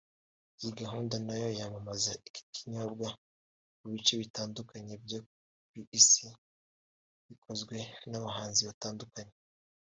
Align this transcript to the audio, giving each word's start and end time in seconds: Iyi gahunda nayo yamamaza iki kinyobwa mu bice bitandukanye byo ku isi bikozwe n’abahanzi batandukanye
Iyi 0.59 0.71
gahunda 0.81 1.15
nayo 1.25 1.47
yamamaza 1.59 2.11
iki 2.27 2.41
kinyobwa 2.55 3.07
mu 3.79 3.87
bice 3.93 4.13
bitandukanye 4.21 4.93
byo 5.03 5.19
ku 5.69 5.79
isi 5.99 6.25
bikozwe 7.27 7.77
n’abahanzi 8.09 8.61
batandukanye 8.69 9.35